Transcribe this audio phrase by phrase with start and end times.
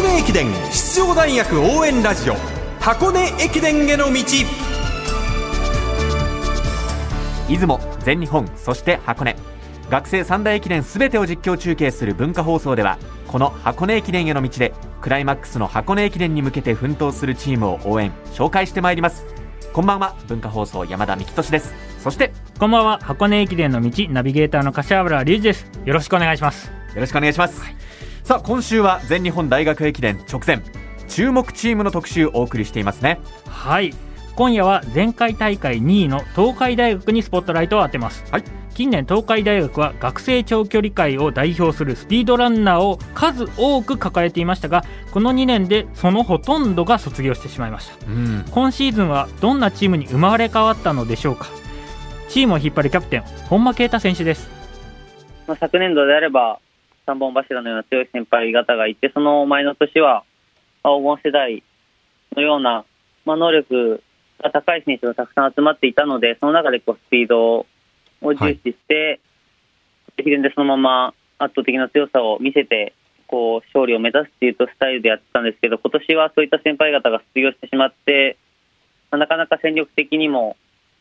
[0.00, 2.34] 箱根駅伝出場大学応援ラジオ
[2.80, 4.14] 箱根駅伝への道。
[7.46, 9.36] 出雲全日本そして箱根。
[9.90, 19.26] 学生三大駅伝すべてを実況中継する文化放送ではこの箱根駅伝への道でクライマックスの箱根駅伝に向けて奮闘するチームを応援紹介してまいります。
[19.74, 21.74] こんばんは文化放送山田美希俊です。
[22.02, 25.70] そしてこんばんは箱根駅伝の道ナビゲーターの柏原隆二です。
[25.84, 26.80] よろしくお願いします。
[26.94, 27.76] よろしくお願いします、はい、
[28.30, 30.62] さあ今週は全日本大学駅伝直前
[31.08, 33.18] 注目チームの特集をお送りしていますね。
[33.48, 33.92] はい。
[34.36, 38.22] 今夜は前回大会2位の東海大学にスポットライトを当てます。
[38.30, 38.44] はい。
[38.72, 51.48] 近年東海大学は学生長距離界を代表するスピードランナーを数多く抱えていましたがこの2年でそのほとんどが卒業してしまいました、うん、今シーズンはどんなチームに生まれ変わったのでしょうか。
[52.28, 54.48] チームを引っ張るキャプテン本間啓太選手です。
[55.58, 56.60] 昨年度であれば
[57.10, 60.24] 3本柱のような強い先輩方がいてその前の年は
[60.82, 61.62] 黄金世代
[62.36, 62.84] のような、
[63.24, 64.02] まあ、能力
[64.42, 67.66] が高い選手がたくさん集まっていたのでその中でこうスピード
[68.22, 69.20] を重視して、
[70.18, 72.94] 駅伝でそのまま圧倒的な強さを見せて、
[73.26, 78.36] こう勝利を目指すっていうとスタイルでやってたんですけど、今年はそういった先輩方が卒業してしまって、
[79.10, 80.56] まあ、なかなか戦力的にも、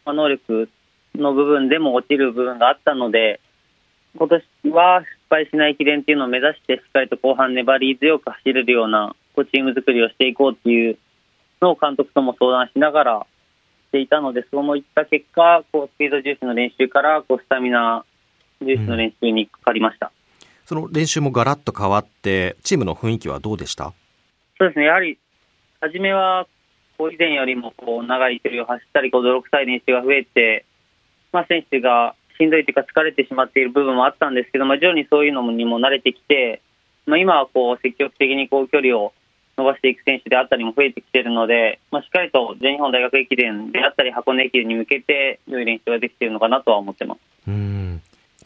[0.05, 0.69] まあ、能力
[1.15, 3.41] の部分でも落ちる部分があったので、
[4.17, 10.97] 今年は失敗しない駅伝っていうのを目指して、しっかりと後半粘り強く走れるようなこうチーム作りをしていこうっていう
[11.61, 13.27] のを監督とも相談しながら、
[13.89, 18.05] していたので、そういった結果、こうスピード重視の練習からこうスタミナ
[18.61, 20.11] 重視の練習にかかりました、うん、
[20.66, 23.93] その練習もガラッと変わって、チームの雰囲気はどうでした？
[24.59, 25.17] そうですね、やはり
[25.81, 26.45] 初めは
[26.99, 30.66] こう以前よりもこう長い距離を走ったり、こう泥臭い練習が増えて、
[31.31, 36.61] まあ、選手がしんどいというか、疲れてしまっている部分もあったんですけど、まあ、徐々にそういうのにも慣れてきて、
[37.05, 39.14] まあ、今はこう積極的にこう距離を
[39.58, 47.19] 伸ばしていく選手であったりも増えてきているので、まあ、しっかりと全日本大学駅伝であったり箱根駅伝に向けて良い練習ができているのかなとは思ってます。
[47.47, 48.02] うん。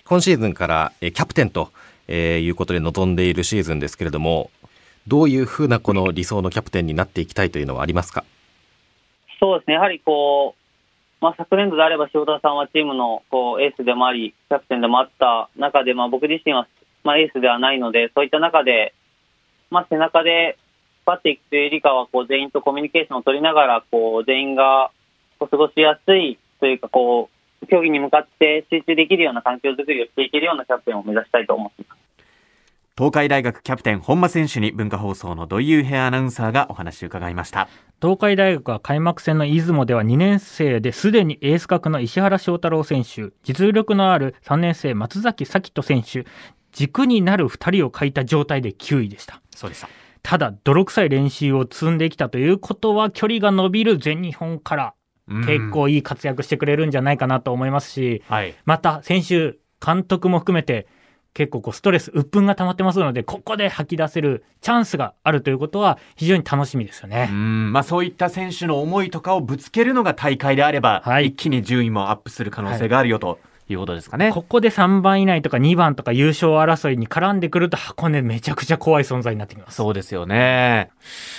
[0.05, 1.71] 今シーズンからキャプテンと
[2.07, 4.49] いうことで臨んでいるシーズンですけれども
[5.07, 8.23] どういうふうなこの理想のキャプテンになっていきたいというのはありますか？
[9.39, 9.75] そうですね。
[9.75, 10.62] やはりこう、
[11.23, 16.67] まあ、昨年度であれば塩田さんはチームのこうエースでもありキャプテンでもあった中で、まあ、僕自身は、
[17.05, 18.93] まあ、エースではないのでそういった中で、
[19.71, 20.57] まあ、背中で
[21.07, 24.91] 引っ張っていくというよりかは、こう、全員とコミュニケーションを取りながら、こう、全員が
[25.39, 27.29] 過ごしやすいというか、こ
[27.61, 32.03] う、競技に向かって集中できるような環境づくりをしていけるようなキャプテンを目指したいと思っています。
[32.95, 37.67] 東海大学キャプテン本間選手に文化放送の土井平アナウンサーがお話を伺いました
[38.03, 46.25] 東海大学は開幕戦の出雲では2年生ですでにエース格の石原翔太郎選手実力のある3年生松崎咲人選手
[46.73, 49.41] 軸になる2人を欠いた状態で9位でした。
[49.55, 49.87] そうでした。
[50.21, 54.93] ただ泥臭い練習を積んできたということは距離が伸びる全日本から
[55.45, 60.87] 結構いい活躍してくれるんじゃないかなと思いますし、はい、また先週監督も含めて
[61.33, 73.27] 結構こうストレス鬱憤が溜まってますのでここで吐き出せるチャンスがあるということは非常に楽しみですよねまあ、そういった選手の思いとかをぶつけるのが大会であれば、はい、一気に順位もアップする可能性があるよと。
[73.27, 73.37] はい
[73.69, 74.31] いうことですかね。
[74.31, 79.75] ここで3番以内とか2番とか優勝争いに絡んでくると箱根めちゃくちゃ怖い存在になってきます。
[79.75, 80.91] そうですよね。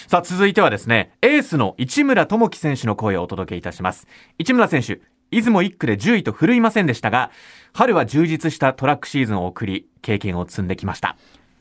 [0.09, 4.07] さあ続いてはですね、エースの市村智樹選手の声をお届けいたします。
[4.39, 5.01] 市村選手、
[5.35, 7.31] 出雲1区で10位と振るいませんでしたが、
[7.73, 11.17] 春は充実したトラックシーズンを送り、経験を積んできました。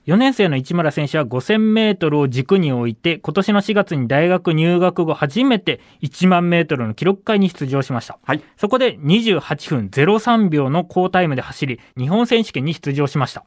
[0.05, 8.19] 4年生の市村選手は5000メートルを軸に置いて、今年の4月に大学入学後初めて1万メートルの記録会に出場しました。
[8.23, 13.45] はい、そこで28分03秒の高タイムで走り、日本選手権に出場しました。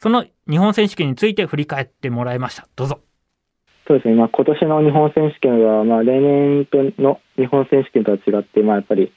[0.00, 2.66] その日本選手権について振り返ってもらいました。
[2.74, 3.00] どうぞ。
[3.86, 6.66] そうですね、まあ、今年の日本選手権は、まあ、例年
[6.98, 9.12] の日本選手権とは違って、まあ、やっぱり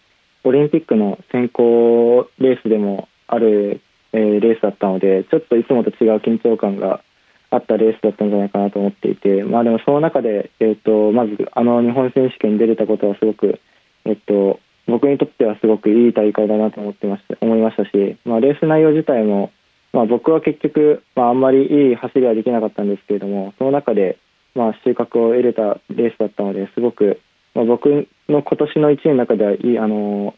[0.47, 3.81] オリンピックの選考レースでもある
[4.13, 7.01] えー、レースだったのでちょっといつもと違う緊張感が
[7.50, 13.60] あったレースだったんじゃないかなと思っていて、まあ、でもその中で、えーと、まずあの日本選手権に出れたことはすごく、
[14.06, 19.51] えーと、僕にとってはすごくいい大会だなと思ってました思いましたし、まあ、レース内容自体も、
[19.94, 24.18] まあ、僕は結局、まあ、あんまりいい走りはできなかったんですけれどもその中で、
[24.56, 27.22] まあ、収穫を得れたレースだったのですごく、
[27.57, 30.36] まあ、僕の今年の1年の中ではいいあの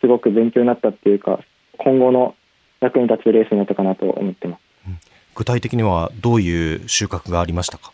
[0.00, 1.40] すごく勉強になったっていうか
[1.76, 2.34] 今後の
[2.80, 4.60] 役に立つレースになったかなと思ってます。
[5.34, 7.92] 具体的にはどういう収穫がありましたか？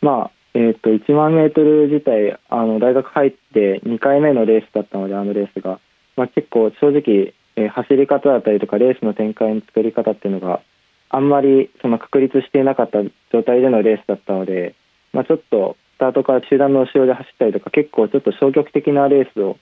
[0.00, 5.80] まあえーと、1万メートル自体あの大学入って2回目のレースだったのであのレースが、
[6.16, 10.60] まあ、結構正直、えー、走り方だったりとかレースの展開の作り方っていうのが
[11.08, 13.02] あんまりその確立していなかった
[13.32, 14.76] 状態でのレースだったので、
[15.12, 19.56] まあ、ちょっとスタートから集団の後ろで走ったりとか結構ちょっと消極的なレースを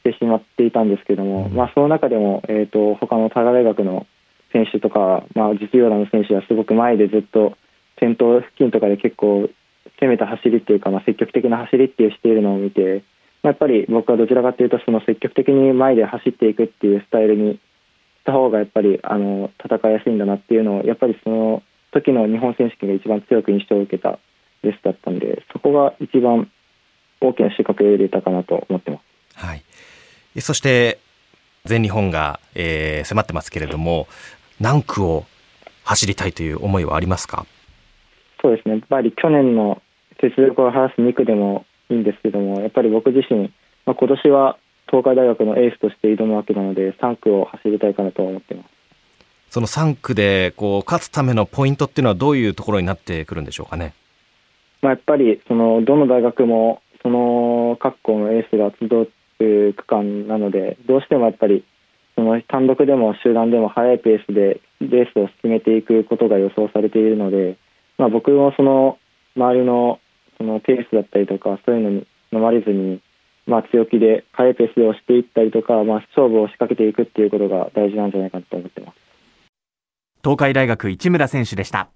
[0.00, 4.06] してしまっていたんですけども、まあ、その中でも、えーと、他の佐賀大学の
[4.52, 7.56] 選手とか、まあ、実業団の選手はすごく前でずっと
[8.00, 9.48] 先頭付近とかで結構
[10.00, 13.04] 攻めた走りっていうか、まあ、積極的な走りっていうしているのを見て、
[13.42, 17.60] まあ、やっぱり僕はどちらかというとその積極的に前で走っていくっていうスタイルにし
[18.24, 21.62] た方がやっぱりあの戦いやすいんだなっていうのをやっぱりその
[21.92, 24.18] 時の日本選手権が一番強く印象を受けた
[24.62, 25.21] レースだったんでそ
[25.62, 26.50] こが一番
[27.20, 29.02] 大きな収穫を入れたかなと思ってます。
[29.46, 29.62] はい、
[30.40, 30.98] そして
[31.64, 34.08] 全日本が、えー、迫ってますけれども
[34.60, 35.24] 何区を
[35.84, 37.46] 走りたいという思いはありますか？
[38.40, 39.80] そうですねやっぱり去年の
[40.22, 43.52] 雪力を晴らす2区でもいいんですけどもやっぱり僕自身、
[43.86, 48.66] まあ、今年は東海大学のエースとして挑むわけなので3区を走りたいかなと思ってます
[49.50, 53.94] その3区でこう勝つためのポイントっていうのはどういうところになってくるんでしょうかね？
[54.82, 61.64] まあ、やっぱりそのどの大学もその各校のエースが集う区間なのでどうしてもやっぱり
[62.14, 67.56] その単独でも集団でも速いペースでレースを進めていくことが予想されているので、
[67.98, 68.98] まあ、僕もその
[69.36, 69.98] 周りの
[70.36, 73.00] そのペースだったりとかそういうのに飲まれずに
[73.46, 78.98] まあ、強気で速いペースで押していったりとか、まあ、勝負を仕掛けていくっていうことが大事なんじゃないかと思ってます。
[80.22, 81.88] 東海大学市村選手でした。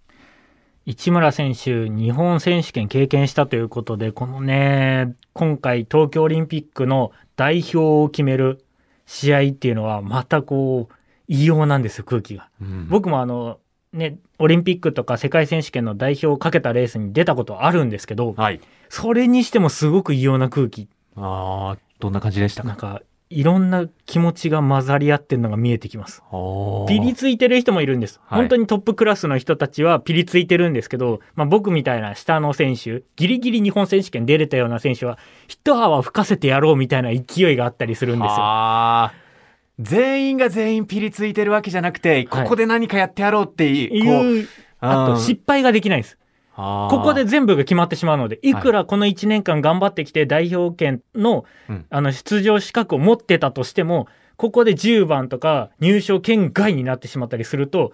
[0.87, 8.65] 市村選手、日本選手権経験したということで、このね、今回東京オリンピックの代表を決める
[9.05, 10.95] 試合っていうのは、またこう、
[11.27, 12.49] 異様なんですよ、空気が。
[12.63, 13.59] うん、僕もあの、
[13.93, 20.89] ね、オリンピックとか世界選手権の代表をかけたレースに出たことあるんですけど、はい、それにしてもすごく異様な空気。
[21.17, 22.69] ああ、どんな感じでしたか？
[22.69, 26.23] なんか、いろんな気持ちが混ざり合ってるのが見えてきます。
[26.87, 28.21] ピリついてる人もいるんです。
[28.27, 35.19] はい、本当にトップクラスの人たちはピリついてるんですけど、まあ、僕みたいな下の選手、ギリギリ日本選手権出れたような選手は、
[35.49, 39.11] 一泡吹かせてやろうみたいな勢いがあったりするんですよ。
[39.81, 44.49] 全員が全員ピリついてるわけじゃなくて、ここで何かやってやろうっていう、はい、
[44.81, 46.17] あと失敗ができないんです。
[46.57, 48.55] ここで全部が決まってしまうので、い。
[48.55, 57.93] くらこの1年間頑張ってきて代表権のはい、あの出場資格を持ってたとしても、ここで10番とか入賞圏外になってしまったりすると、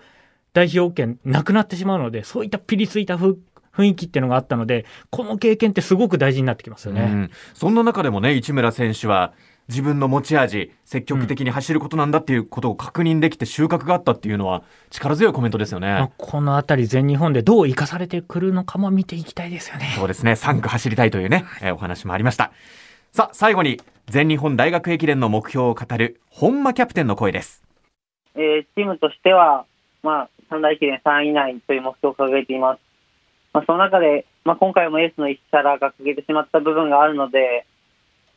[0.52, 3.36] 代表権なくなってしまうので、そういったピリついた雰
[3.76, 7.02] 囲気っていうのがあったので、この経験ってすごく大事になってきますよね。
[7.02, 9.32] うん、そんな中でもね、市村選手は、
[9.68, 16.10] 自分の持ち味積極的に走ることなんだっていうことを確認できて収穫があったっていうのは力強いコメントですよね。
[16.18, 19.92] この辺り全日本でどう生かされてくるのかも見ていきたいですよね。
[19.96, 20.32] そうですね。
[20.32, 22.52] 3区走りたいというね、えー、お話もありました。
[23.12, 27.62] さあ最後に全日本大学駅伝の目標を語る本間キャプテンの声です、
[28.34, 29.66] えー、チームとしては
[30.02, 32.80] まあ三大駅伝3位以内という目標を掲げています。
[33.52, 37.66] まあ、その中で、まあ、今回もエースの石原が掲げてしまった部分があるので、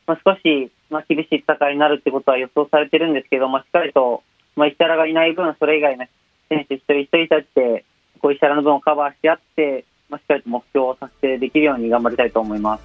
[0.06, 4.22] まあ、少しまあ、厳しい戦いになるってことは予想されてるんですけど、まあ、しっかりと、
[4.54, 6.06] まあ、石原がいない分、それ以外の
[6.48, 7.84] 選手一人一人たちで、
[8.20, 12.84] こう石原の分をカバーしてやって、まあ、しっかりと目標を達成できるように頑張りたいと思います。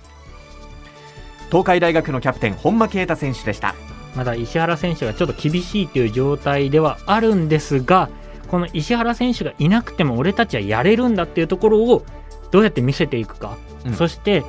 [1.48, 3.76] 東海大学のキャプテン本間啓太選手でした。
[4.16, 8.10] まだ石原選手がちょっと厳しいという状態ではあるんですが
[8.50, 12.06] この石原選手がいなくても俺たちはやれるんだっていうところを
[12.52, 14.44] どうやって見せていくか、うん、そして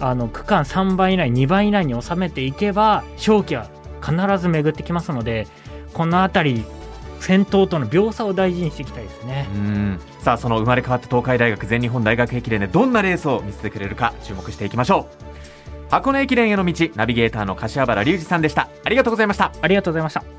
[0.00, 3.68] あの区間3番以内2番以内に収めていけば勝機は
[4.02, 5.46] 必ず巡ってきますので
[5.94, 6.64] この辺り
[7.20, 9.48] 先頭との秒差を大事にしていきたいですね。
[10.20, 15.26] さあその生まれ変わった東海大学全日本大学駅伝でどんなレースを見せてくれるか注目していきましょう。
[15.90, 18.68] 箱根駅伝への道ナビゲーターの柏原隆二さんでした。
[18.84, 19.52] ありがとうございました。
[19.62, 20.35] ありがとうございました